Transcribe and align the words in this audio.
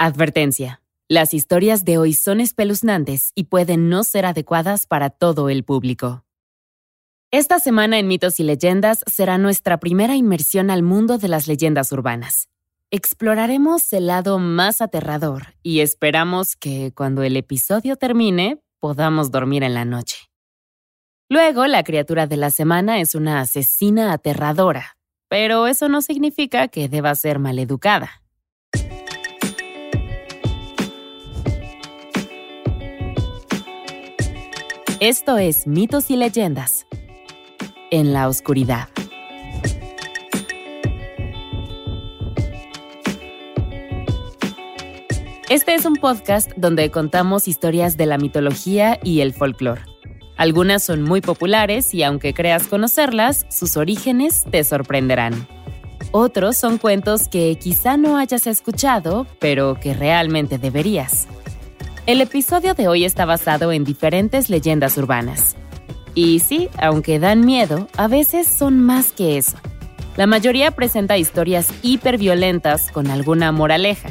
Advertencia. 0.00 0.80
Las 1.08 1.34
historias 1.34 1.84
de 1.84 1.98
hoy 1.98 2.12
son 2.12 2.40
espeluznantes 2.40 3.32
y 3.34 3.44
pueden 3.44 3.88
no 3.88 4.04
ser 4.04 4.26
adecuadas 4.26 4.86
para 4.86 5.10
todo 5.10 5.48
el 5.48 5.64
público. 5.64 6.24
Esta 7.32 7.58
semana 7.58 7.98
en 7.98 8.06
Mitos 8.06 8.38
y 8.38 8.44
Leyendas 8.44 9.02
será 9.08 9.38
nuestra 9.38 9.80
primera 9.80 10.14
inmersión 10.14 10.70
al 10.70 10.84
mundo 10.84 11.18
de 11.18 11.26
las 11.26 11.48
leyendas 11.48 11.90
urbanas. 11.90 12.48
Exploraremos 12.92 13.92
el 13.92 14.06
lado 14.06 14.38
más 14.38 14.82
aterrador 14.82 15.54
y 15.64 15.80
esperamos 15.80 16.54
que 16.54 16.92
cuando 16.94 17.24
el 17.24 17.36
episodio 17.36 17.96
termine 17.96 18.62
podamos 18.78 19.32
dormir 19.32 19.64
en 19.64 19.74
la 19.74 19.84
noche. 19.84 20.30
Luego, 21.28 21.66
la 21.66 21.82
criatura 21.82 22.28
de 22.28 22.36
la 22.36 22.50
semana 22.50 23.00
es 23.00 23.16
una 23.16 23.40
asesina 23.40 24.12
aterradora, 24.12 24.96
pero 25.26 25.66
eso 25.66 25.88
no 25.88 26.02
significa 26.02 26.68
que 26.68 26.88
deba 26.88 27.12
ser 27.16 27.40
maleducada. 27.40 28.22
Esto 35.00 35.38
es 35.38 35.68
Mitos 35.68 36.10
y 36.10 36.16
Leyendas. 36.16 36.84
En 37.92 38.12
la 38.12 38.26
oscuridad. 38.26 38.88
Este 45.48 45.74
es 45.74 45.84
un 45.84 45.94
podcast 45.94 46.50
donde 46.56 46.90
contamos 46.90 47.46
historias 47.46 47.96
de 47.96 48.06
la 48.06 48.18
mitología 48.18 48.98
y 49.04 49.20
el 49.20 49.32
folclore. 49.32 49.82
Algunas 50.36 50.82
son 50.82 51.04
muy 51.04 51.20
populares 51.20 51.94
y 51.94 52.02
aunque 52.02 52.34
creas 52.34 52.66
conocerlas, 52.66 53.46
sus 53.50 53.76
orígenes 53.76 54.46
te 54.50 54.64
sorprenderán. 54.64 55.46
Otros 56.10 56.56
son 56.56 56.76
cuentos 56.76 57.28
que 57.28 57.54
quizá 57.54 57.96
no 57.96 58.16
hayas 58.16 58.48
escuchado, 58.48 59.28
pero 59.38 59.78
que 59.78 59.94
realmente 59.94 60.58
deberías. 60.58 61.28
El 62.08 62.22
episodio 62.22 62.72
de 62.72 62.88
hoy 62.88 63.04
está 63.04 63.26
basado 63.26 63.70
en 63.70 63.84
diferentes 63.84 64.48
leyendas 64.48 64.96
urbanas. 64.96 65.56
Y 66.14 66.38
sí, 66.38 66.70
aunque 66.78 67.18
dan 67.18 67.44
miedo, 67.44 67.86
a 67.98 68.08
veces 68.08 68.48
son 68.48 68.80
más 68.80 69.12
que 69.12 69.36
eso. 69.36 69.58
La 70.16 70.26
mayoría 70.26 70.70
presenta 70.70 71.18
historias 71.18 71.68
hiperviolentas 71.82 72.90
con 72.92 73.08
alguna 73.08 73.52
moraleja. 73.52 74.08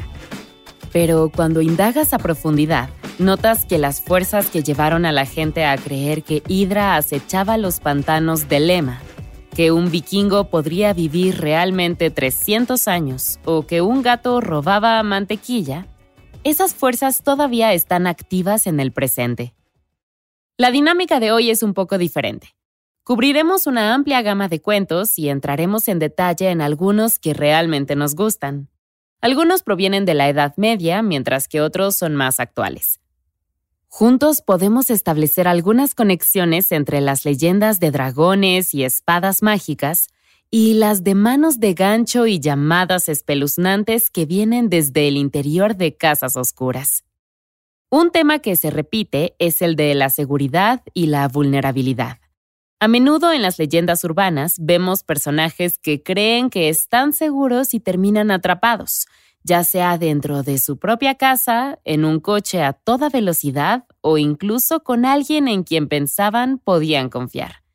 Pero 0.92 1.32
cuando 1.34 1.60
indagas 1.60 2.12
a 2.12 2.18
profundidad, 2.18 2.88
notas 3.18 3.64
que 3.64 3.78
las 3.78 4.00
fuerzas 4.00 4.46
que 4.46 4.62
llevaron 4.62 5.04
a 5.04 5.10
la 5.10 5.26
gente 5.26 5.64
a 5.64 5.76
creer 5.76 6.22
que 6.22 6.44
Hydra 6.46 6.94
acechaba 6.94 7.58
los 7.58 7.80
pantanos 7.80 8.48
de 8.48 8.60
Lema, 8.60 9.00
que 9.56 9.72
un 9.72 9.90
vikingo 9.90 10.50
podría 10.50 10.92
vivir 10.92 11.40
realmente 11.40 12.12
300 12.12 12.86
años 12.86 13.40
o 13.44 13.66
que 13.66 13.80
un 13.80 14.02
gato 14.02 14.40
robaba 14.40 15.02
mantequilla, 15.02 15.88
esas 16.44 16.74
fuerzas 16.74 17.22
todavía 17.22 17.72
están 17.72 18.06
activas 18.06 18.66
en 18.66 18.80
el 18.80 18.92
presente. 18.92 19.54
La 20.56 20.70
dinámica 20.70 21.20
de 21.20 21.32
hoy 21.32 21.50
es 21.50 21.62
un 21.62 21.74
poco 21.74 21.98
diferente. 21.98 22.54
Cubriremos 23.04 23.66
una 23.66 23.94
amplia 23.94 24.22
gama 24.22 24.48
de 24.48 24.60
cuentos 24.60 25.18
y 25.18 25.28
entraremos 25.28 25.88
en 25.88 25.98
detalle 25.98 26.50
en 26.50 26.60
algunos 26.60 27.18
que 27.18 27.32
realmente 27.32 27.96
nos 27.96 28.14
gustan. 28.14 28.68
Algunos 29.20 29.62
provienen 29.62 30.04
de 30.04 30.14
la 30.14 30.28
Edad 30.28 30.54
Media, 30.56 31.02
mientras 31.02 31.48
que 31.48 31.60
otros 31.60 31.96
son 31.96 32.14
más 32.14 32.38
actuales. 32.38 33.00
Juntos 33.88 34.42
podemos 34.42 34.90
establecer 34.90 35.48
algunas 35.48 35.94
conexiones 35.94 36.70
entre 36.72 37.00
las 37.00 37.24
leyendas 37.24 37.80
de 37.80 37.90
dragones 37.90 38.74
y 38.74 38.84
espadas 38.84 39.42
mágicas 39.42 40.08
y 40.50 40.74
las 40.74 41.04
de 41.04 41.14
manos 41.14 41.60
de 41.60 41.74
gancho 41.74 42.26
y 42.26 42.40
llamadas 42.40 43.08
espeluznantes 43.10 44.10
que 44.10 44.24
vienen 44.24 44.70
desde 44.70 45.06
el 45.06 45.16
interior 45.16 45.76
de 45.76 45.96
casas 45.96 46.36
oscuras. 46.36 47.04
Un 47.90 48.10
tema 48.10 48.38
que 48.38 48.56
se 48.56 48.70
repite 48.70 49.34
es 49.38 49.60
el 49.60 49.76
de 49.76 49.94
la 49.94 50.08
seguridad 50.08 50.82
y 50.94 51.06
la 51.06 51.28
vulnerabilidad. 51.28 52.18
A 52.80 52.88
menudo 52.88 53.32
en 53.32 53.42
las 53.42 53.58
leyendas 53.58 54.04
urbanas 54.04 54.56
vemos 54.58 55.02
personajes 55.02 55.78
que 55.78 56.02
creen 56.02 56.48
que 56.48 56.68
están 56.68 57.12
seguros 57.12 57.74
y 57.74 57.80
terminan 57.80 58.30
atrapados, 58.30 59.06
ya 59.42 59.64
sea 59.64 59.98
dentro 59.98 60.42
de 60.42 60.58
su 60.58 60.78
propia 60.78 61.16
casa, 61.16 61.78
en 61.84 62.04
un 62.04 62.20
coche 62.20 62.62
a 62.62 62.72
toda 62.72 63.10
velocidad 63.10 63.84
o 64.00 64.16
incluso 64.16 64.82
con 64.82 65.04
alguien 65.04 65.48
en 65.48 65.62
quien 65.64 65.88
pensaban 65.88 66.58
podían 66.58 67.10
confiar 67.10 67.67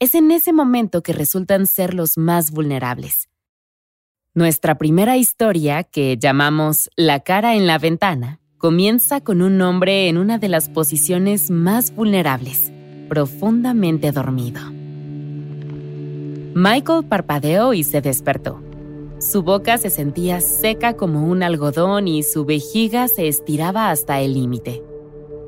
es 0.00 0.14
en 0.14 0.30
ese 0.30 0.52
momento 0.52 1.02
que 1.02 1.12
resultan 1.12 1.66
ser 1.66 1.94
los 1.94 2.18
más 2.18 2.50
vulnerables. 2.52 3.28
Nuestra 4.34 4.78
primera 4.78 5.16
historia, 5.16 5.82
que 5.82 6.16
llamamos 6.16 6.90
La 6.94 7.20
cara 7.20 7.56
en 7.56 7.66
la 7.66 7.78
ventana, 7.78 8.40
comienza 8.58 9.20
con 9.20 9.42
un 9.42 9.60
hombre 9.60 10.08
en 10.08 10.16
una 10.16 10.38
de 10.38 10.48
las 10.48 10.68
posiciones 10.68 11.50
más 11.50 11.92
vulnerables, 11.92 12.70
profundamente 13.08 14.12
dormido. 14.12 14.60
Michael 16.54 17.06
parpadeó 17.08 17.74
y 17.74 17.82
se 17.82 18.00
despertó. 18.00 18.62
Su 19.18 19.42
boca 19.42 19.78
se 19.78 19.90
sentía 19.90 20.40
seca 20.40 20.94
como 20.96 21.26
un 21.26 21.42
algodón 21.42 22.06
y 22.06 22.22
su 22.22 22.44
vejiga 22.44 23.08
se 23.08 23.26
estiraba 23.26 23.90
hasta 23.90 24.20
el 24.20 24.34
límite. 24.34 24.82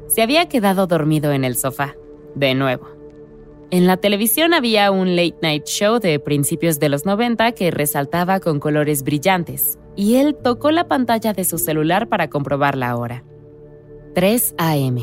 Se 0.09 0.22
había 0.22 0.49
quedado 0.49 0.89
dormido 0.89 1.31
en 1.31 1.44
el 1.44 1.56
sofá, 1.56 1.94
de 2.34 2.56
nuevo. 2.56 3.00
En 3.73 3.87
la 3.87 3.99
televisión 3.99 4.53
había 4.53 4.91
un 4.91 5.15
late 5.15 5.37
night 5.43 5.65
show 5.65 6.01
de 6.01 6.19
principios 6.19 6.81
de 6.81 6.89
los 6.89 7.07
90 7.07 7.53
que 7.53 7.71
resaltaba 7.71 8.41
con 8.41 8.59
colores 8.59 9.05
brillantes, 9.05 9.79
y 9.95 10.17
él 10.17 10.35
tocó 10.35 10.73
la 10.73 10.89
pantalla 10.89 11.33
de 11.33 11.45
su 11.45 11.57
celular 11.57 12.09
para 12.09 12.29
comprobar 12.29 12.77
la 12.77 12.97
hora. 12.97 13.23
3 14.17 14.57
a.m. 14.59 15.03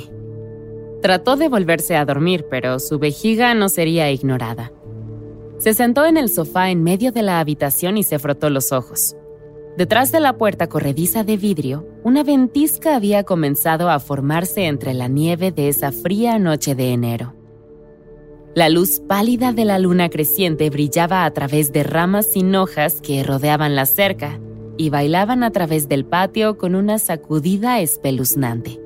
Trató 1.02 1.38
de 1.38 1.48
volverse 1.48 1.96
a 1.96 2.04
dormir, 2.04 2.46
pero 2.50 2.80
su 2.80 3.00
vejiga 3.00 3.54
no 3.54 3.70
sería 3.70 4.12
ignorada. 4.12 4.74
Se 5.60 5.74
sentó 5.74 6.06
en 6.06 6.18
el 6.18 6.28
sofá 6.28 6.70
en 6.70 6.84
medio 6.84 7.14
de 7.14 7.22
la 7.22 7.40
habitación 7.40 7.98
y 7.98 8.04
se 8.04 8.20
frotó 8.20 8.50
los 8.50 8.74
ojos. 8.74 9.16
Detrás 9.78 10.12
de 10.12 10.20
la 10.20 10.38
puerta 10.38 10.68
corrediza 10.68 11.24
de 11.24 11.38
vidrio, 11.38 11.88
una 12.04 12.24
ventisca 12.24 12.98
había 12.98 13.24
comenzado 13.24 13.90
a 13.90 14.00
formarse 14.00 14.66
entre 14.66 14.94
la 14.94 15.08
nieve 15.08 15.54
de 15.54 15.70
esa 15.70 15.94
fría 15.94 16.38
noche 16.38 16.76
de 16.76 16.92
enero. 16.92 17.37
La 18.57 18.69
luz 18.69 19.01
pálida 19.07 19.53
de 19.53 19.66
la 19.66 19.78
luna 19.78 20.09
creciente 20.09 20.72
brillaba 20.72 21.25
a 21.25 21.31
través 21.31 21.72
de 21.73 21.84
ramas 21.84 22.25
sin 22.25 22.56
hojas 22.56 23.01
que 23.01 23.22
rodeaban 23.22 23.75
la 23.75 23.85
cerca 23.85 24.40
y 24.78 24.90
bailaban 24.90 25.44
a 25.44 25.51
través 25.51 25.88
del 25.88 26.06
patio 26.06 26.57
con 26.57 26.73
una 26.73 26.97
sacudida 26.97 27.81
espeluznante. 27.81 28.81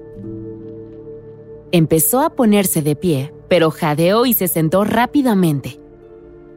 Empezó 1.72 2.20
a 2.20 2.32
ponerse 2.32 2.82
de 2.82 2.98
pie, 2.98 3.34
pero 3.48 3.72
jadeó 3.72 4.26
y 4.26 4.34
se 4.34 4.50
sentó 4.50 4.84
rápidamente. 4.84 5.80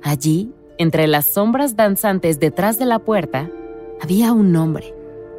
Allí, 0.03 0.51
entre 0.77 1.07
las 1.07 1.27
sombras 1.27 1.77
danzantes 1.77 2.41
detrás 2.41 2.81
de 2.81 2.87
la 2.87 2.99
puerta, 2.99 3.49
había 4.01 4.33
un 4.33 4.57
hombre, 4.57 4.93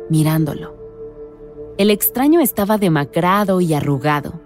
mirándolo. 0.10 0.78
El 1.78 1.90
extraño 1.90 2.40
estaba 2.40 2.78
demacrado 2.78 3.60
y 3.60 3.74
arrugado, 3.74 4.45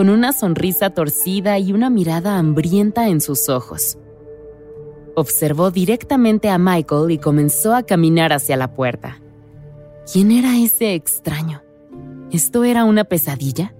con 0.00 0.08
una 0.08 0.32
sonrisa 0.32 0.88
torcida 0.88 1.58
y 1.58 1.74
una 1.74 1.90
mirada 1.90 2.38
hambrienta 2.38 3.10
en 3.10 3.20
sus 3.20 3.50
ojos. 3.50 3.98
Observó 5.14 5.70
directamente 5.70 6.48
a 6.48 6.56
Michael 6.56 7.10
y 7.10 7.18
comenzó 7.18 7.74
a 7.74 7.82
caminar 7.82 8.32
hacia 8.32 8.56
la 8.56 8.72
puerta. 8.74 9.20
¿Quién 10.10 10.30
era 10.30 10.56
ese 10.56 10.94
extraño? 10.94 11.60
¿Esto 12.30 12.64
era 12.64 12.86
una 12.86 13.04
pesadilla? 13.04 13.74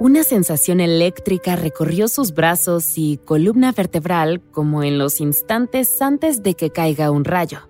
Una 0.00 0.22
sensación 0.22 0.80
eléctrica 0.80 1.56
recorrió 1.56 2.08
sus 2.08 2.32
brazos 2.32 2.96
y 2.96 3.18
columna 3.18 3.72
vertebral 3.72 4.40
como 4.50 4.82
en 4.82 4.96
los 4.96 5.20
instantes 5.20 6.00
antes 6.00 6.42
de 6.42 6.54
que 6.54 6.70
caiga 6.70 7.10
un 7.10 7.26
rayo. 7.26 7.68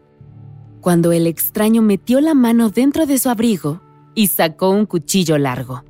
Cuando 0.81 1.11
el 1.11 1.27
extraño 1.27 1.83
metió 1.83 2.21
la 2.21 2.35
mano 2.35 2.71
dentro 2.71 3.05
de 3.05 3.19
su 3.19 3.31
abrigo 3.31 3.81
y 4.15 4.29
sacó 4.29 4.71
un 4.71 4.87
cuchillo 4.87 5.39
largo. 5.39 5.83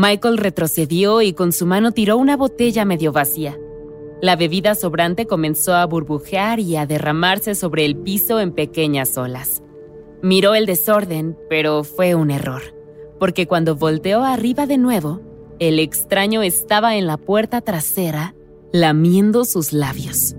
Michael 0.00 0.38
retrocedió 0.38 1.20
y 1.20 1.34
con 1.34 1.52
su 1.52 1.66
mano 1.66 1.92
tiró 1.92 2.16
una 2.16 2.34
botella 2.34 2.86
medio 2.86 3.12
vacía. 3.12 3.58
La 4.22 4.34
bebida 4.34 4.74
sobrante 4.74 5.26
comenzó 5.26 5.74
a 5.74 5.84
burbujear 5.84 6.58
y 6.58 6.76
a 6.76 6.86
derramarse 6.86 7.54
sobre 7.54 7.84
el 7.84 7.98
piso 7.98 8.40
en 8.40 8.52
pequeñas 8.52 9.18
olas. 9.18 9.62
Miró 10.22 10.54
el 10.54 10.64
desorden, 10.64 11.36
pero 11.50 11.84
fue 11.84 12.14
un 12.14 12.30
error, 12.30 12.62
porque 13.18 13.46
cuando 13.46 13.76
volteó 13.76 14.24
arriba 14.24 14.66
de 14.66 14.78
nuevo, 14.78 15.20
el 15.58 15.78
extraño 15.78 16.40
estaba 16.40 16.96
en 16.96 17.06
la 17.06 17.18
puerta 17.18 17.60
trasera, 17.60 18.34
lamiendo 18.72 19.44
sus 19.44 19.74
labios. 19.74 20.34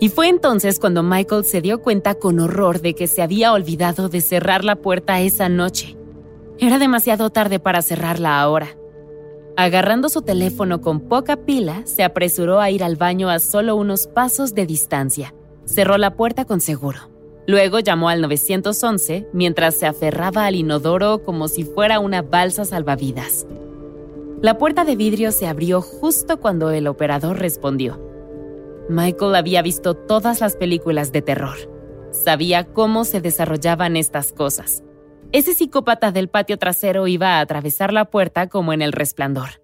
Y 0.00 0.08
fue 0.08 0.28
entonces 0.28 0.80
cuando 0.80 1.04
Michael 1.04 1.44
se 1.44 1.60
dio 1.60 1.82
cuenta 1.82 2.16
con 2.16 2.40
horror 2.40 2.80
de 2.80 2.94
que 2.94 3.06
se 3.06 3.22
había 3.22 3.52
olvidado 3.52 4.08
de 4.08 4.20
cerrar 4.20 4.64
la 4.64 4.74
puerta 4.74 5.20
esa 5.20 5.48
noche. 5.48 5.99
Era 6.62 6.78
demasiado 6.78 7.30
tarde 7.30 7.58
para 7.58 7.80
cerrarla 7.80 8.38
ahora. 8.38 8.76
Agarrando 9.56 10.10
su 10.10 10.20
teléfono 10.20 10.82
con 10.82 11.00
poca 11.00 11.36
pila, 11.36 11.86
se 11.86 12.02
apresuró 12.02 12.60
a 12.60 12.70
ir 12.70 12.84
al 12.84 12.96
baño 12.96 13.30
a 13.30 13.38
solo 13.38 13.76
unos 13.76 14.06
pasos 14.06 14.54
de 14.54 14.66
distancia. 14.66 15.34
Cerró 15.64 15.96
la 15.96 16.16
puerta 16.16 16.44
con 16.44 16.60
seguro. 16.60 16.98
Luego 17.46 17.78
llamó 17.80 18.10
al 18.10 18.20
911 18.20 19.28
mientras 19.32 19.74
se 19.74 19.86
aferraba 19.86 20.44
al 20.44 20.54
inodoro 20.54 21.22
como 21.22 21.48
si 21.48 21.64
fuera 21.64 21.98
una 21.98 22.20
balsa 22.20 22.66
salvavidas. 22.66 23.46
La 24.42 24.58
puerta 24.58 24.84
de 24.84 24.96
vidrio 24.96 25.32
se 25.32 25.46
abrió 25.46 25.80
justo 25.80 26.40
cuando 26.40 26.70
el 26.72 26.88
operador 26.88 27.38
respondió. 27.38 27.98
Michael 28.90 29.34
había 29.34 29.62
visto 29.62 29.94
todas 29.94 30.42
las 30.42 30.56
películas 30.56 31.10
de 31.10 31.22
terror. 31.22 31.56
Sabía 32.10 32.64
cómo 32.64 33.06
se 33.06 33.22
desarrollaban 33.22 33.96
estas 33.96 34.32
cosas. 34.32 34.82
Ese 35.32 35.54
psicópata 35.54 36.10
del 36.10 36.28
patio 36.28 36.58
trasero 36.58 37.06
iba 37.06 37.36
a 37.36 37.40
atravesar 37.40 37.92
la 37.92 38.06
puerta 38.06 38.48
como 38.48 38.72
en 38.72 38.82
el 38.82 38.90
resplandor. 38.90 39.62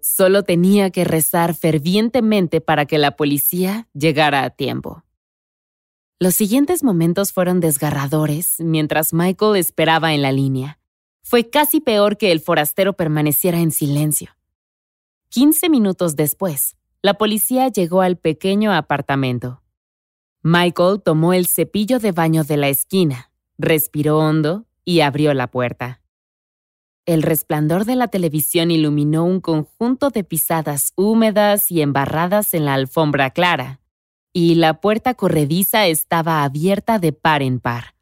Solo 0.00 0.44
tenía 0.44 0.90
que 0.90 1.02
rezar 1.02 1.54
fervientemente 1.54 2.60
para 2.60 2.86
que 2.86 2.96
la 2.96 3.16
policía 3.16 3.88
llegara 3.92 4.44
a 4.44 4.50
tiempo. 4.50 5.02
Los 6.20 6.36
siguientes 6.36 6.84
momentos 6.84 7.32
fueron 7.32 7.58
desgarradores 7.58 8.56
mientras 8.60 9.12
Michael 9.12 9.56
esperaba 9.56 10.14
en 10.14 10.22
la 10.22 10.30
línea. 10.30 10.78
Fue 11.24 11.50
casi 11.50 11.80
peor 11.80 12.16
que 12.16 12.30
el 12.30 12.38
forastero 12.38 12.92
permaneciera 12.92 13.58
en 13.58 13.72
silencio. 13.72 14.30
Quince 15.28 15.68
minutos 15.68 16.14
después, 16.14 16.76
la 17.02 17.14
policía 17.14 17.66
llegó 17.66 18.02
al 18.02 18.16
pequeño 18.16 18.72
apartamento. 18.72 19.60
Michael 20.42 21.02
tomó 21.04 21.32
el 21.32 21.46
cepillo 21.46 21.98
de 21.98 22.12
baño 22.12 22.44
de 22.44 22.56
la 22.56 22.68
esquina, 22.68 23.32
respiró 23.58 24.18
hondo 24.18 24.66
y 24.84 25.00
abrió 25.00 25.34
la 25.34 25.48
puerta. 25.48 26.00
El 27.06 27.22
resplandor 27.22 27.84
de 27.84 27.96
la 27.96 28.08
televisión 28.08 28.70
iluminó 28.70 29.24
un 29.24 29.40
conjunto 29.40 30.10
de 30.10 30.24
pisadas 30.24 30.92
húmedas 30.96 31.70
y 31.70 31.82
embarradas 31.82 32.54
en 32.54 32.64
la 32.64 32.74
alfombra 32.74 33.30
clara 33.30 33.80
y 34.32 34.54
la 34.54 34.80
puerta 34.80 35.14
corrediza 35.14 35.86
estaba 35.86 36.44
abierta 36.44 36.98
de 36.98 37.12
par 37.12 37.42
en 37.42 37.60
par. 37.60 37.94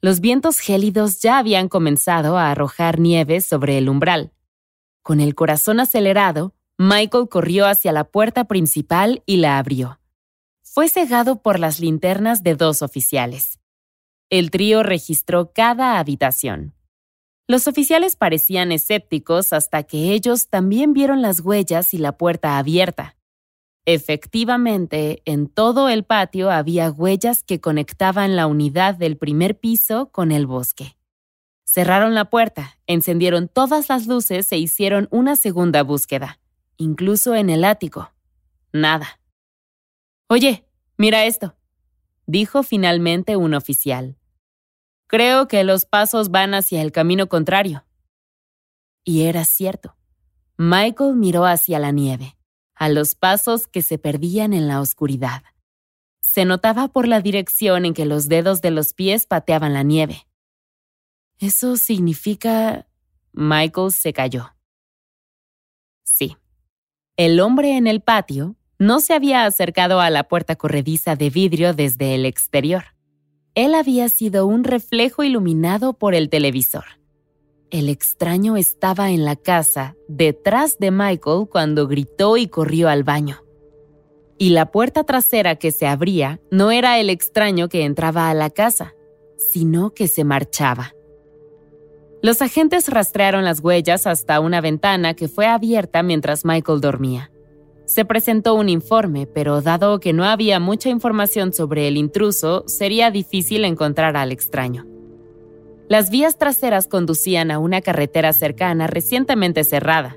Los 0.00 0.20
vientos 0.20 0.58
gélidos 0.58 1.20
ya 1.20 1.38
habían 1.38 1.68
comenzado 1.68 2.38
a 2.38 2.50
arrojar 2.50 2.98
nieve 2.98 3.40
sobre 3.40 3.76
el 3.78 3.88
umbral. 3.88 4.32
Con 5.02 5.20
el 5.20 5.34
corazón 5.34 5.80
acelerado, 5.80 6.54
Michael 6.78 7.28
corrió 7.28 7.66
hacia 7.66 7.92
la 7.92 8.04
puerta 8.04 8.44
principal 8.44 9.22
y 9.26 9.36
la 9.36 9.58
abrió. 9.58 10.00
Fue 10.62 10.88
cegado 10.88 11.42
por 11.42 11.58
las 11.58 11.80
linternas 11.80 12.42
de 12.42 12.54
dos 12.54 12.80
oficiales. 12.80 13.58
El 14.30 14.52
trío 14.52 14.84
registró 14.84 15.52
cada 15.52 15.98
habitación. 15.98 16.72
Los 17.48 17.66
oficiales 17.66 18.14
parecían 18.14 18.70
escépticos 18.70 19.52
hasta 19.52 19.82
que 19.82 20.12
ellos 20.12 20.48
también 20.48 20.92
vieron 20.92 21.20
las 21.20 21.40
huellas 21.40 21.94
y 21.94 21.98
la 21.98 22.16
puerta 22.16 22.56
abierta. 22.56 23.16
Efectivamente, 23.86 25.20
en 25.24 25.48
todo 25.48 25.88
el 25.88 26.04
patio 26.04 26.48
había 26.48 26.92
huellas 26.92 27.42
que 27.42 27.60
conectaban 27.60 28.36
la 28.36 28.46
unidad 28.46 28.94
del 28.94 29.16
primer 29.16 29.58
piso 29.58 30.12
con 30.12 30.30
el 30.30 30.46
bosque. 30.46 30.96
Cerraron 31.64 32.14
la 32.14 32.30
puerta, 32.30 32.78
encendieron 32.86 33.48
todas 33.48 33.88
las 33.88 34.06
luces 34.06 34.52
e 34.52 34.58
hicieron 34.58 35.08
una 35.10 35.34
segunda 35.34 35.82
búsqueda, 35.82 36.38
incluso 36.76 37.34
en 37.34 37.50
el 37.50 37.64
ático. 37.64 38.12
Nada. 38.72 39.18
Oye, 40.28 40.64
mira 40.96 41.24
esto, 41.24 41.56
dijo 42.26 42.62
finalmente 42.62 43.36
un 43.36 43.54
oficial. 43.54 44.19
Creo 45.10 45.48
que 45.48 45.64
los 45.64 45.86
pasos 45.86 46.30
van 46.30 46.54
hacia 46.54 46.82
el 46.82 46.92
camino 46.92 47.28
contrario. 47.28 47.84
Y 49.02 49.22
era 49.22 49.44
cierto. 49.44 49.96
Michael 50.56 51.16
miró 51.16 51.46
hacia 51.46 51.80
la 51.80 51.90
nieve 51.90 52.36
a 52.76 52.88
los 52.88 53.16
pasos 53.16 53.66
que 53.66 53.82
se 53.82 53.98
perdían 53.98 54.52
en 54.52 54.68
la 54.68 54.80
oscuridad. 54.80 55.42
Se 56.22 56.44
notaba 56.44 56.86
por 56.86 57.08
la 57.08 57.20
dirección 57.20 57.84
en 57.84 57.92
que 57.92 58.06
los 58.06 58.28
dedos 58.28 58.62
de 58.62 58.70
los 58.70 58.92
pies 58.92 59.26
pateaban 59.26 59.74
la 59.74 59.82
nieve. 59.82 60.28
¿Eso 61.38 61.76
significa... 61.76 62.86
Michael 63.32 63.90
se 63.90 64.12
cayó. 64.12 64.54
Sí. 66.04 66.36
El 67.16 67.40
hombre 67.40 67.76
en 67.76 67.88
el 67.88 68.00
patio 68.00 68.54
no 68.78 69.00
se 69.00 69.12
había 69.12 69.44
acercado 69.44 70.00
a 70.00 70.08
la 70.08 70.28
puerta 70.28 70.54
corrediza 70.54 71.16
de 71.16 71.30
vidrio 71.30 71.74
desde 71.74 72.14
el 72.14 72.26
exterior. 72.26 72.94
Él 73.54 73.74
había 73.74 74.08
sido 74.08 74.46
un 74.46 74.64
reflejo 74.64 75.24
iluminado 75.24 75.92
por 75.92 76.14
el 76.14 76.28
televisor. 76.28 76.84
El 77.70 77.88
extraño 77.88 78.56
estaba 78.56 79.10
en 79.10 79.24
la 79.24 79.36
casa, 79.36 79.96
detrás 80.08 80.78
de 80.78 80.90
Michael, 80.90 81.46
cuando 81.50 81.86
gritó 81.86 82.36
y 82.36 82.48
corrió 82.48 82.88
al 82.88 83.04
baño. 83.04 83.44
Y 84.38 84.50
la 84.50 84.70
puerta 84.70 85.04
trasera 85.04 85.56
que 85.56 85.70
se 85.70 85.86
abría 85.86 86.40
no 86.50 86.70
era 86.70 86.98
el 86.98 87.10
extraño 87.10 87.68
que 87.68 87.84
entraba 87.84 88.30
a 88.30 88.34
la 88.34 88.50
casa, 88.50 88.94
sino 89.36 89.90
que 89.90 90.08
se 90.08 90.24
marchaba. 90.24 90.94
Los 92.22 92.42
agentes 92.42 92.88
rastrearon 92.88 93.44
las 93.44 93.60
huellas 93.60 94.06
hasta 94.06 94.40
una 94.40 94.60
ventana 94.60 95.14
que 95.14 95.28
fue 95.28 95.46
abierta 95.46 96.02
mientras 96.02 96.44
Michael 96.44 96.80
dormía. 96.80 97.30
Se 97.90 98.04
presentó 98.04 98.54
un 98.54 98.68
informe, 98.68 99.26
pero 99.26 99.62
dado 99.62 99.98
que 99.98 100.12
no 100.12 100.22
había 100.22 100.60
mucha 100.60 100.90
información 100.90 101.52
sobre 101.52 101.88
el 101.88 101.96
intruso, 101.96 102.62
sería 102.68 103.10
difícil 103.10 103.64
encontrar 103.64 104.16
al 104.16 104.30
extraño. 104.30 104.86
Las 105.88 106.08
vías 106.08 106.38
traseras 106.38 106.86
conducían 106.86 107.50
a 107.50 107.58
una 107.58 107.80
carretera 107.80 108.32
cercana 108.32 108.86
recientemente 108.86 109.64
cerrada. 109.64 110.16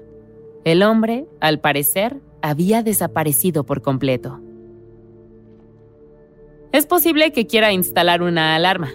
El 0.65 0.83
hombre, 0.83 1.25
al 1.39 1.61
parecer, 1.61 2.21
había 2.43 2.83
desaparecido 2.83 3.63
por 3.63 3.81
completo. 3.81 4.39
Es 6.71 6.85
posible 6.85 7.31
que 7.31 7.47
quiera 7.47 7.73
instalar 7.73 8.21
una 8.21 8.55
alarma, 8.55 8.91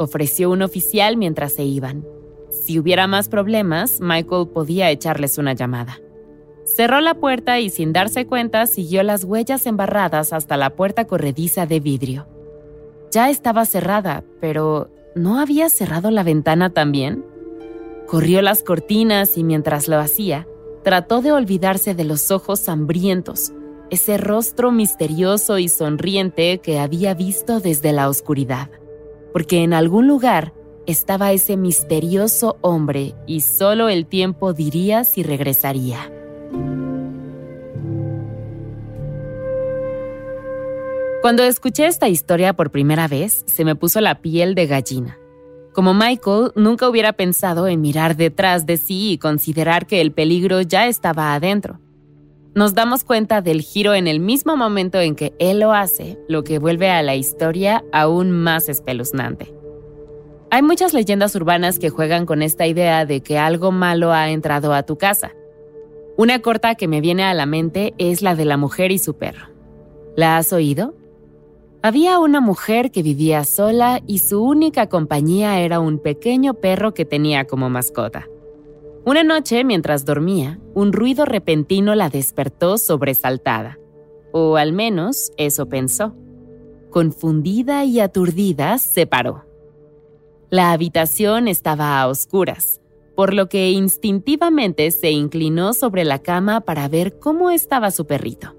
ofreció 0.00 0.50
un 0.50 0.62
oficial 0.62 1.16
mientras 1.16 1.54
se 1.54 1.62
iban. 1.62 2.04
Si 2.50 2.80
hubiera 2.80 3.06
más 3.06 3.28
problemas, 3.28 4.00
Michael 4.00 4.48
podía 4.48 4.90
echarles 4.90 5.38
una 5.38 5.52
llamada. 5.52 6.00
Cerró 6.66 7.00
la 7.00 7.14
puerta 7.14 7.58
y 7.58 7.70
sin 7.70 7.94
darse 7.94 8.26
cuenta 8.26 8.66
siguió 8.66 9.02
las 9.02 9.24
huellas 9.24 9.64
embarradas 9.64 10.34
hasta 10.34 10.58
la 10.58 10.70
puerta 10.76 11.06
corrediza 11.06 11.64
de 11.64 11.80
vidrio. 11.80 12.26
Ya 13.10 13.30
estaba 13.30 13.64
cerrada, 13.64 14.24
pero 14.40 14.90
¿No 15.16 15.40
había 15.40 15.70
cerrado 15.70 16.10
la 16.10 16.22
ventana 16.22 16.68
también? 16.68 17.24
Corrió 18.06 18.42
las 18.42 18.62
cortinas 18.62 19.38
y 19.38 19.44
mientras 19.44 19.88
lo 19.88 19.98
hacía, 19.98 20.46
trató 20.84 21.22
de 21.22 21.32
olvidarse 21.32 21.94
de 21.94 22.04
los 22.04 22.30
ojos 22.30 22.68
hambrientos, 22.68 23.50
ese 23.88 24.18
rostro 24.18 24.72
misterioso 24.72 25.58
y 25.58 25.70
sonriente 25.70 26.58
que 26.58 26.78
había 26.78 27.14
visto 27.14 27.60
desde 27.60 27.92
la 27.92 28.10
oscuridad, 28.10 28.68
porque 29.32 29.62
en 29.62 29.72
algún 29.72 30.06
lugar 30.06 30.52
estaba 30.84 31.32
ese 31.32 31.56
misterioso 31.56 32.58
hombre 32.60 33.14
y 33.26 33.40
solo 33.40 33.88
el 33.88 34.04
tiempo 34.04 34.52
diría 34.52 35.04
si 35.04 35.22
regresaría. 35.22 36.12
Cuando 41.26 41.42
escuché 41.42 41.86
esta 41.86 42.08
historia 42.08 42.52
por 42.52 42.70
primera 42.70 43.08
vez, 43.08 43.42
se 43.48 43.64
me 43.64 43.74
puso 43.74 44.00
la 44.00 44.20
piel 44.20 44.54
de 44.54 44.68
gallina. 44.68 45.18
Como 45.72 45.92
Michael, 45.92 46.52
nunca 46.54 46.88
hubiera 46.88 47.14
pensado 47.14 47.66
en 47.66 47.80
mirar 47.80 48.16
detrás 48.16 48.64
de 48.64 48.76
sí 48.76 49.10
y 49.10 49.18
considerar 49.18 49.88
que 49.88 50.00
el 50.00 50.12
peligro 50.12 50.60
ya 50.60 50.86
estaba 50.86 51.34
adentro. 51.34 51.80
Nos 52.54 52.74
damos 52.74 53.02
cuenta 53.02 53.42
del 53.42 53.60
giro 53.60 53.94
en 53.94 54.06
el 54.06 54.20
mismo 54.20 54.56
momento 54.56 55.00
en 55.00 55.16
que 55.16 55.34
él 55.40 55.58
lo 55.58 55.72
hace, 55.72 56.16
lo 56.28 56.44
que 56.44 56.60
vuelve 56.60 56.90
a 56.90 57.02
la 57.02 57.16
historia 57.16 57.84
aún 57.92 58.30
más 58.30 58.68
espeluznante. 58.68 59.52
Hay 60.52 60.62
muchas 60.62 60.94
leyendas 60.94 61.34
urbanas 61.34 61.80
que 61.80 61.90
juegan 61.90 62.24
con 62.24 62.40
esta 62.40 62.68
idea 62.68 63.04
de 63.04 63.20
que 63.20 63.36
algo 63.36 63.72
malo 63.72 64.12
ha 64.12 64.30
entrado 64.30 64.72
a 64.72 64.84
tu 64.84 64.96
casa. 64.96 65.32
Una 66.18 66.40
corta 66.40 66.76
que 66.76 66.88
me 66.88 67.02
viene 67.02 67.24
a 67.24 67.34
la 67.34 67.44
mente 67.44 67.94
es 67.98 68.22
la 68.22 68.34
de 68.34 68.46
la 68.46 68.56
mujer 68.56 68.90
y 68.90 68.98
su 68.98 69.18
perro. 69.18 69.48
¿La 70.16 70.38
has 70.38 70.50
oído? 70.52 70.94
Había 71.82 72.18
una 72.18 72.40
mujer 72.40 72.90
que 72.90 73.02
vivía 73.02 73.44
sola 73.44 74.00
y 74.06 74.20
su 74.20 74.42
única 74.42 74.88
compañía 74.88 75.60
era 75.60 75.78
un 75.78 75.98
pequeño 75.98 76.54
perro 76.54 76.94
que 76.94 77.04
tenía 77.04 77.46
como 77.46 77.68
mascota. 77.68 78.26
Una 79.04 79.24
noche, 79.24 79.62
mientras 79.62 80.06
dormía, 80.06 80.58
un 80.74 80.94
ruido 80.94 81.26
repentino 81.26 81.94
la 81.94 82.08
despertó 82.08 82.78
sobresaltada. 82.78 83.78
O 84.32 84.56
al 84.56 84.72
menos 84.72 85.32
eso 85.36 85.68
pensó. 85.68 86.16
Confundida 86.90 87.84
y 87.84 88.00
aturdida, 88.00 88.78
se 88.78 89.06
paró. 89.06 89.44
La 90.48 90.72
habitación 90.72 91.46
estaba 91.46 92.00
a 92.00 92.08
oscuras, 92.08 92.80
por 93.16 93.34
lo 93.34 93.48
que 93.48 93.70
instintivamente 93.70 94.90
se 94.90 95.10
inclinó 95.10 95.72
sobre 95.72 96.04
la 96.04 96.20
cama 96.20 96.60
para 96.60 96.86
ver 96.86 97.18
cómo 97.18 97.50
estaba 97.50 97.90
su 97.90 98.06
perrito. 98.06 98.54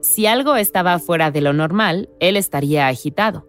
Si 0.00 0.26
algo 0.26 0.56
estaba 0.56 0.98
fuera 0.98 1.30
de 1.30 1.42
lo 1.42 1.52
normal, 1.52 2.08
él 2.18 2.36
estaría 2.36 2.88
agitado. 2.88 3.46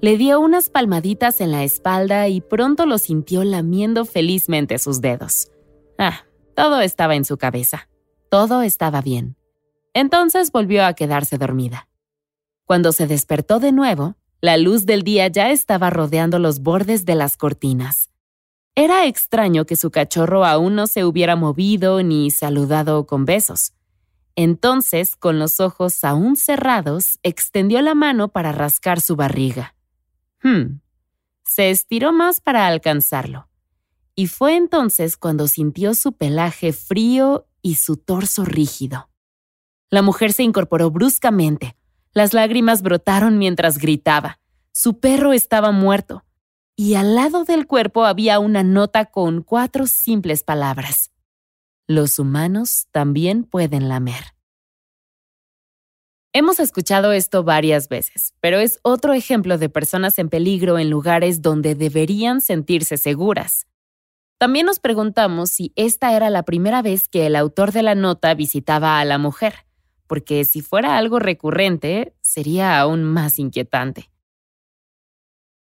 Le 0.00 0.16
dio 0.16 0.38
unas 0.38 0.70
palmaditas 0.70 1.40
en 1.40 1.50
la 1.50 1.64
espalda 1.64 2.28
y 2.28 2.40
pronto 2.40 2.86
lo 2.86 2.98
sintió 2.98 3.42
lamiendo 3.42 4.04
felizmente 4.04 4.78
sus 4.78 5.00
dedos. 5.00 5.50
Ah, 5.98 6.26
todo 6.54 6.80
estaba 6.82 7.16
en 7.16 7.24
su 7.24 7.38
cabeza. 7.38 7.88
Todo 8.30 8.62
estaba 8.62 9.00
bien. 9.00 9.36
Entonces 9.94 10.52
volvió 10.52 10.84
a 10.84 10.92
quedarse 10.92 11.38
dormida. 11.38 11.88
Cuando 12.66 12.92
se 12.92 13.06
despertó 13.06 13.58
de 13.58 13.72
nuevo, 13.72 14.14
La 14.40 14.56
luz 14.56 14.86
del 14.86 15.02
día 15.02 15.26
ya 15.26 15.50
estaba 15.50 15.90
rodeando 15.90 16.38
los 16.38 16.60
bordes 16.60 17.04
de 17.04 17.16
las 17.16 17.36
cortinas. 17.36 18.10
Era 18.80 19.06
extraño 19.06 19.64
que 19.64 19.74
su 19.74 19.90
cachorro 19.90 20.44
aún 20.44 20.76
no 20.76 20.86
se 20.86 21.04
hubiera 21.04 21.34
movido 21.34 22.00
ni 22.04 22.30
saludado 22.30 23.08
con 23.08 23.24
besos. 23.24 23.72
Entonces, 24.36 25.16
con 25.16 25.40
los 25.40 25.58
ojos 25.58 26.04
aún 26.04 26.36
cerrados, 26.36 27.18
extendió 27.24 27.82
la 27.82 27.96
mano 27.96 28.28
para 28.28 28.52
rascar 28.52 29.00
su 29.00 29.16
barriga. 29.16 29.74
Hmm. 30.44 30.78
Se 31.42 31.70
estiró 31.70 32.12
más 32.12 32.40
para 32.40 32.68
alcanzarlo. 32.68 33.48
Y 34.14 34.28
fue 34.28 34.54
entonces 34.54 35.16
cuando 35.16 35.48
sintió 35.48 35.92
su 35.94 36.12
pelaje 36.12 36.72
frío 36.72 37.48
y 37.60 37.74
su 37.74 37.96
torso 37.96 38.44
rígido. 38.44 39.10
La 39.90 40.02
mujer 40.02 40.32
se 40.32 40.44
incorporó 40.44 40.92
bruscamente. 40.92 41.74
Las 42.12 42.32
lágrimas 42.32 42.82
brotaron 42.82 43.38
mientras 43.38 43.78
gritaba. 43.78 44.38
Su 44.70 45.00
perro 45.00 45.32
estaba 45.32 45.72
muerto. 45.72 46.22
Y 46.80 46.94
al 46.94 47.16
lado 47.16 47.42
del 47.42 47.66
cuerpo 47.66 48.04
había 48.04 48.38
una 48.38 48.62
nota 48.62 49.06
con 49.06 49.42
cuatro 49.42 49.88
simples 49.88 50.44
palabras. 50.44 51.10
Los 51.88 52.20
humanos 52.20 52.86
también 52.92 53.42
pueden 53.42 53.88
lamer. 53.88 54.36
Hemos 56.32 56.60
escuchado 56.60 57.10
esto 57.10 57.42
varias 57.42 57.88
veces, 57.88 58.32
pero 58.38 58.60
es 58.60 58.78
otro 58.82 59.12
ejemplo 59.12 59.58
de 59.58 59.68
personas 59.68 60.20
en 60.20 60.28
peligro 60.28 60.78
en 60.78 60.88
lugares 60.88 61.42
donde 61.42 61.74
deberían 61.74 62.40
sentirse 62.40 62.96
seguras. 62.96 63.66
También 64.38 64.64
nos 64.64 64.78
preguntamos 64.78 65.50
si 65.50 65.72
esta 65.74 66.14
era 66.14 66.30
la 66.30 66.44
primera 66.44 66.80
vez 66.80 67.08
que 67.08 67.26
el 67.26 67.34
autor 67.34 67.72
de 67.72 67.82
la 67.82 67.96
nota 67.96 68.32
visitaba 68.34 69.00
a 69.00 69.04
la 69.04 69.18
mujer, 69.18 69.66
porque 70.06 70.44
si 70.44 70.62
fuera 70.62 70.96
algo 70.96 71.18
recurrente, 71.18 72.14
sería 72.20 72.78
aún 72.78 73.02
más 73.02 73.40
inquietante. 73.40 74.10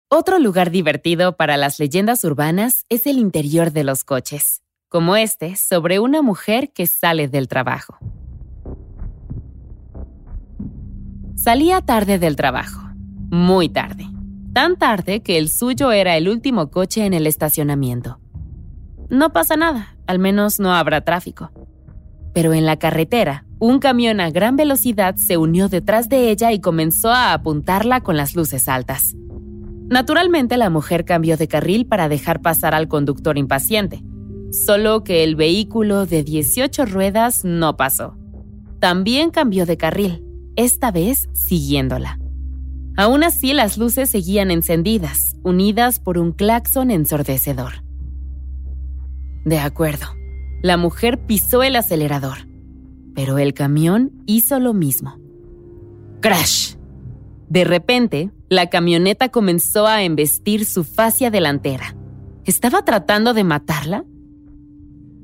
Otro 0.10 0.40
lugar 0.40 0.72
divertido 0.72 1.36
para 1.36 1.58
las 1.58 1.80
leyendas 1.80 2.24
urbanas 2.24 2.86
es 2.90 3.08
el 3.08 3.18
interior 3.18 3.72
de 3.72 3.84
los 3.84 4.04
coches 4.04 4.62
como 4.96 5.18
este 5.18 5.58
sobre 5.58 6.00
una 6.00 6.22
mujer 6.22 6.72
que 6.72 6.88
sale 6.88 7.28
del 7.28 7.50
trabajo. 7.50 7.98
Salía 11.36 11.82
tarde 11.82 12.18
del 12.18 12.38
trabajo, 12.38 12.82
muy 13.30 13.68
tarde, 13.68 14.06
tan 14.54 14.78
tarde 14.78 15.22
que 15.22 15.38
el 15.38 15.50
suyo 15.50 15.92
era 15.92 16.16
el 16.16 16.30
último 16.30 16.72
coche 16.72 17.06
en 17.06 17.14
el 17.14 17.28
estacionamiento. 17.28 18.20
No 19.10 19.34
pasa 19.34 19.58
nada, 19.58 19.98
al 20.08 20.20
menos 20.20 20.62
no 20.62 20.74
habrá 20.74 21.02
tráfico. 21.02 21.52
Pero 22.34 22.54
en 22.54 22.66
la 22.66 22.78
carretera, 22.78 23.46
un 23.60 23.80
camión 23.80 24.22
a 24.22 24.30
gran 24.30 24.56
velocidad 24.56 25.16
se 25.18 25.36
unió 25.36 25.68
detrás 25.68 26.08
de 26.08 26.32
ella 26.32 26.54
y 26.54 26.62
comenzó 26.62 27.12
a 27.12 27.34
apuntarla 27.34 28.00
con 28.00 28.16
las 28.16 28.34
luces 28.34 28.70
altas. 28.70 29.14
Naturalmente 29.88 30.58
la 30.58 30.70
mujer 30.70 31.06
cambió 31.06 31.38
de 31.38 31.48
carril 31.48 31.86
para 31.86 32.10
dejar 32.10 32.42
pasar 32.42 32.74
al 32.74 32.88
conductor 32.88 33.38
impaciente, 33.38 34.04
solo 34.52 35.04
que 35.04 35.24
el 35.24 35.36
vehículo 35.36 36.06
de 36.06 36.24
18 36.24 36.86
ruedas 36.86 37.46
no 37.46 37.78
pasó. 37.78 38.18
También 38.80 39.30
cambió 39.30 39.66
de 39.66 39.78
carril, 39.78 40.24
esta 40.56 40.92
vez 40.92 41.30
siguiéndola. 41.34 42.20
Aún 42.98 43.24
así, 43.24 43.54
las 43.54 43.78
luces 43.78 44.10
seguían 44.10 44.52
encendidas, 44.52 45.36
unidas 45.44 46.00
por 46.00 46.18
un 46.18 46.32
claxon 46.32 46.92
ensordecedor. 46.92 47.84
De 49.44 49.60
acuerdo, 49.60 50.08
la 50.64 50.78
mujer 50.78 51.26
pisó 51.26 51.62
el 51.62 51.76
acelerador, 51.76 52.48
pero 53.14 53.38
el 53.38 53.54
camión 53.54 54.12
hizo 54.26 54.60
lo 54.60 54.74
mismo. 54.74 55.20
¡Crash! 56.22 56.76
De 57.50 57.66
repente, 57.66 58.32
la 58.50 58.70
camioneta 58.70 59.30
comenzó 59.30 59.88
a 59.88 60.04
embestir 60.04 60.66
su 60.66 60.84
fascia 60.84 61.32
delantera. 61.32 61.96
¿Estaba 62.46 62.86
tratando 62.86 63.34
de 63.34 63.44
matarla? 63.44 64.06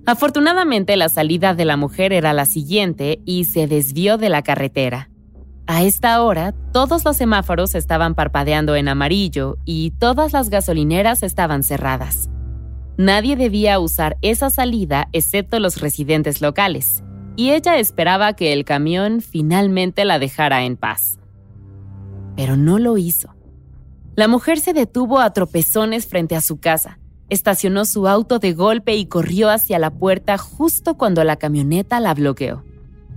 Afortunadamente 0.06 0.98
la 0.98 1.10
salida 1.10 1.54
de 1.54 1.66
la 1.66 1.78
mujer 1.78 2.14
era 2.14 2.34
la 2.34 2.46
siguiente 2.46 3.22
y 3.26 3.46
se 3.46 3.68
desvió 3.68 4.18
de 4.18 4.30
la 4.30 4.42
carretera. 4.42 5.10
A 5.68 5.84
esta 5.84 6.22
hora, 6.24 6.54
todos 6.74 7.06
los 7.06 7.16
semáforos 7.16 7.76
estaban 7.76 8.16
parpadeando 8.16 8.76
en 8.76 8.88
amarillo 8.88 9.58
y 9.64 9.92
todas 9.92 10.34
las 10.34 10.50
gasolineras 10.50 11.22
estaban 11.22 11.62
cerradas. 11.62 12.30
Nadie 12.98 13.36
debía 13.36 13.80
usar 13.80 14.18
esa 14.22 14.50
salida 14.50 15.08
excepto 15.14 15.60
los 15.60 15.80
residentes 15.80 16.42
locales, 16.42 17.04
y 17.36 17.52
ella 17.52 17.78
esperaba 17.78 18.34
que 18.34 18.52
el 18.54 18.66
camión 18.66 19.22
finalmente 19.22 20.04
la 20.04 20.20
dejara 20.20 20.66
en 20.66 20.76
paz. 20.76 21.21
Pero 22.36 22.58
no 22.58 22.80
lo 22.80 22.98
hizo. 22.98 23.36
La 24.16 24.28
mujer 24.28 24.60
se 24.60 24.74
detuvo 24.74 25.20
a 25.20 25.32
tropezones 25.32 26.06
frente 26.06 26.36
a 26.36 26.42
su 26.42 26.60
casa, 26.60 27.00
estacionó 27.30 27.86
su 27.86 28.08
auto 28.08 28.40
de 28.40 28.54
golpe 28.54 28.96
y 28.96 29.06
corrió 29.06 29.50
hacia 29.50 29.80
la 29.80 29.90
puerta 29.90 30.38
justo 30.38 30.98
cuando 30.98 31.24
la 31.24 31.38
camioneta 31.38 32.00
la 32.02 32.14
bloqueó. 32.14 32.66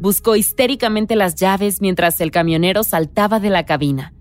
Buscó 0.00 0.37
histéricamente 0.37 1.16
las 1.16 1.35
llaves 1.35 1.80
mientras 1.80 2.21
el 2.21 2.30
camionero 2.30 2.85
saltaba 2.85 3.40
de 3.40 3.50
la 3.50 3.64
cabina. 3.64 4.14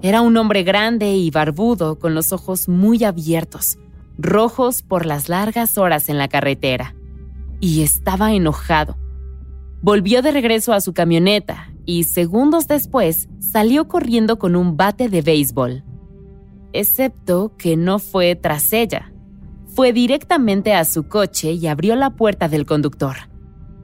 Era 0.00 0.22
un 0.22 0.36
hombre 0.36 0.62
grande 0.62 1.14
y 1.14 1.30
barbudo 1.30 1.98
con 1.98 2.14
los 2.14 2.32
ojos 2.32 2.68
muy 2.68 3.04
abiertos, 3.04 3.78
rojos 4.16 4.82
por 4.82 5.06
las 5.06 5.28
largas 5.28 5.76
horas 5.76 6.08
en 6.08 6.18
la 6.18 6.28
carretera. 6.28 6.94
Y 7.60 7.82
estaba 7.82 8.32
enojado. 8.32 8.96
Volvió 9.82 10.22
de 10.22 10.32
regreso 10.32 10.72
a 10.72 10.80
su 10.80 10.94
camioneta 10.94 11.73
y 11.86 12.04
segundos 12.04 12.66
después 12.66 13.28
salió 13.40 13.88
corriendo 13.88 14.38
con 14.38 14.56
un 14.56 14.76
bate 14.76 15.08
de 15.08 15.22
béisbol. 15.22 15.84
Excepto 16.72 17.56
que 17.56 17.76
no 17.76 17.98
fue 17.98 18.36
tras 18.36 18.72
ella, 18.72 19.12
fue 19.74 19.92
directamente 19.92 20.72
a 20.72 20.84
su 20.84 21.08
coche 21.08 21.52
y 21.52 21.66
abrió 21.66 21.96
la 21.96 22.10
puerta 22.10 22.48
del 22.48 22.64
conductor. 22.64 23.16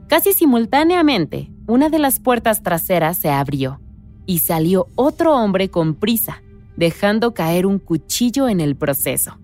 Casi 0.06 0.32
simultáneamente, 0.32 1.50
una 1.66 1.88
de 1.88 1.98
las 1.98 2.20
puertas 2.20 2.62
traseras 2.62 3.18
se 3.18 3.28
abrió 3.30 3.80
y 4.24 4.38
salió 4.38 4.86
otro 4.94 5.34
hombre 5.34 5.68
con 5.68 5.96
prisa, 5.96 6.42
dejando 6.76 7.34
caer 7.34 7.66
un 7.66 7.80
cuchillo 7.80 8.48
en 8.48 8.60
el 8.60 8.76
proceso. 8.76 9.39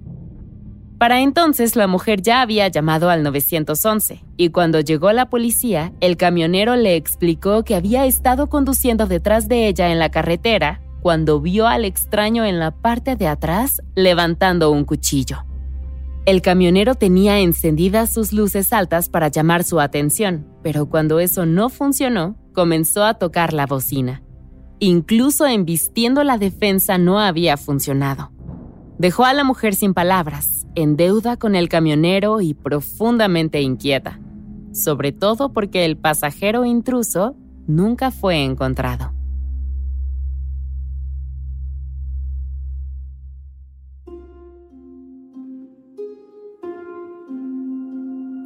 Para 0.98 1.20
entonces 1.20 1.76
la 1.76 1.86
mujer 1.86 2.22
ya 2.22 2.40
había 2.40 2.68
llamado 2.68 3.10
al 3.10 3.22
911 3.22 4.24
y 4.38 4.48
cuando 4.48 4.80
llegó 4.80 5.12
la 5.12 5.28
policía, 5.28 5.92
el 6.00 6.16
camionero 6.16 6.74
le 6.74 6.96
explicó 6.96 7.64
que 7.64 7.74
había 7.74 8.06
estado 8.06 8.48
conduciendo 8.48 9.06
detrás 9.06 9.46
de 9.46 9.68
ella 9.68 9.92
en 9.92 9.98
la 9.98 10.10
carretera 10.10 10.80
cuando 11.02 11.40
vio 11.40 11.66
al 11.66 11.84
extraño 11.84 12.46
en 12.46 12.58
la 12.58 12.70
parte 12.70 13.14
de 13.14 13.28
atrás 13.28 13.82
levantando 13.94 14.70
un 14.70 14.84
cuchillo. 14.84 15.44
El 16.24 16.40
camionero 16.42 16.94
tenía 16.94 17.38
encendidas 17.40 18.12
sus 18.12 18.32
luces 18.32 18.72
altas 18.72 19.10
para 19.10 19.28
llamar 19.28 19.64
su 19.64 19.78
atención, 19.78 20.46
pero 20.62 20.86
cuando 20.86 21.20
eso 21.20 21.46
no 21.46 21.68
funcionó, 21.68 22.36
comenzó 22.52 23.04
a 23.04 23.14
tocar 23.14 23.52
la 23.52 23.66
bocina. 23.66 24.22
Incluso 24.80 25.46
embistiendo 25.46 26.24
la 26.24 26.38
defensa 26.38 26.98
no 26.98 27.20
había 27.20 27.56
funcionado. 27.56 28.32
Dejó 28.98 29.24
a 29.26 29.34
la 29.34 29.44
mujer 29.44 29.74
sin 29.74 29.92
palabras, 29.92 30.66
en 30.74 30.96
deuda 30.96 31.36
con 31.36 31.54
el 31.54 31.68
camionero 31.68 32.40
y 32.40 32.54
profundamente 32.54 33.60
inquieta, 33.60 34.18
sobre 34.72 35.12
todo 35.12 35.52
porque 35.52 35.84
el 35.84 35.98
pasajero 35.98 36.64
intruso 36.64 37.36
nunca 37.66 38.10
fue 38.10 38.42
encontrado. 38.42 39.12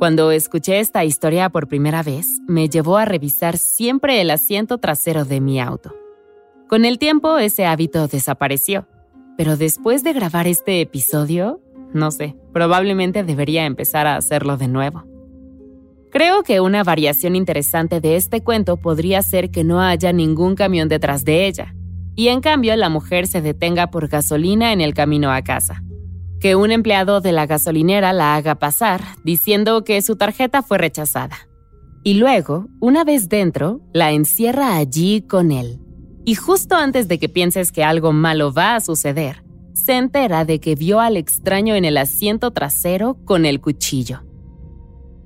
Cuando 0.00 0.32
escuché 0.32 0.80
esta 0.80 1.04
historia 1.04 1.50
por 1.50 1.68
primera 1.68 2.02
vez, 2.02 2.40
me 2.48 2.68
llevó 2.68 2.96
a 2.96 3.04
revisar 3.04 3.56
siempre 3.56 4.20
el 4.20 4.30
asiento 4.30 4.78
trasero 4.78 5.24
de 5.24 5.40
mi 5.40 5.60
auto. 5.60 5.94
Con 6.68 6.84
el 6.84 6.98
tiempo 6.98 7.36
ese 7.38 7.66
hábito 7.66 8.08
desapareció, 8.08 8.86
pero 9.40 9.56
después 9.56 10.04
de 10.04 10.12
grabar 10.12 10.46
este 10.46 10.82
episodio, 10.82 11.62
no 11.94 12.10
sé, 12.10 12.36
probablemente 12.52 13.24
debería 13.24 13.64
empezar 13.64 14.06
a 14.06 14.16
hacerlo 14.16 14.58
de 14.58 14.68
nuevo. 14.68 15.04
Creo 16.10 16.42
que 16.42 16.60
una 16.60 16.84
variación 16.84 17.34
interesante 17.34 18.02
de 18.02 18.16
este 18.16 18.42
cuento 18.42 18.76
podría 18.76 19.22
ser 19.22 19.50
que 19.50 19.64
no 19.64 19.80
haya 19.80 20.12
ningún 20.12 20.56
camión 20.56 20.90
detrás 20.90 21.24
de 21.24 21.46
ella, 21.46 21.74
y 22.14 22.28
en 22.28 22.42
cambio 22.42 22.76
la 22.76 22.90
mujer 22.90 23.26
se 23.26 23.40
detenga 23.40 23.90
por 23.90 24.08
gasolina 24.08 24.74
en 24.74 24.82
el 24.82 24.92
camino 24.92 25.32
a 25.32 25.40
casa 25.40 25.82
que 26.38 26.54
un 26.54 26.70
empleado 26.70 27.22
de 27.22 27.32
la 27.32 27.46
gasolinera 27.46 28.12
la 28.12 28.36
haga 28.36 28.56
pasar 28.56 29.00
diciendo 29.24 29.84
que 29.84 30.02
su 30.02 30.16
tarjeta 30.16 30.62
fue 30.62 30.76
rechazada. 30.76 31.48
Y 32.02 32.14
luego, 32.14 32.66
una 32.78 33.04
vez 33.04 33.30
dentro, 33.30 33.80
la 33.94 34.12
encierra 34.12 34.76
allí 34.76 35.22
con 35.22 35.50
él. 35.50 35.80
Y 36.24 36.34
justo 36.34 36.74
antes 36.74 37.08
de 37.08 37.18
que 37.18 37.28
pienses 37.28 37.72
que 37.72 37.82
algo 37.82 38.12
malo 38.12 38.52
va 38.52 38.74
a 38.74 38.80
suceder, 38.80 39.42
se 39.72 39.96
entera 39.96 40.44
de 40.44 40.60
que 40.60 40.74
vio 40.74 41.00
al 41.00 41.16
extraño 41.16 41.74
en 41.74 41.84
el 41.84 41.96
asiento 41.96 42.50
trasero 42.50 43.16
con 43.24 43.46
el 43.46 43.60
cuchillo. 43.60 44.22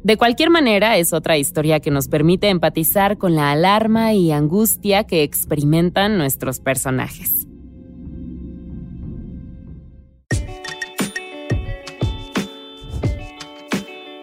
De 0.05 0.17
cualquier 0.17 0.51
manera, 0.51 0.99
es 0.99 1.13
otra 1.13 1.39
historia 1.39 1.81
que 1.81 1.91
nos 1.91 2.09
permite 2.09 2.51
empatizar 2.51 3.17
con 3.17 3.35
la 3.35 3.51
alarma 3.51 4.13
y 4.13 4.33
angustia 4.33 5.05
que 5.05 5.23
experimentan 5.23 6.19
nuestros 6.19 6.61
personajes. 6.61 7.47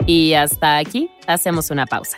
Y 0.05 0.33
hasta 0.33 0.77
aquí 0.77 1.09
hacemos 1.25 1.71
una 1.71 1.85
pausa. 1.85 2.17